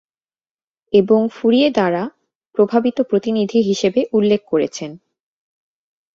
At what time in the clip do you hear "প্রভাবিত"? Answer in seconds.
2.55-2.97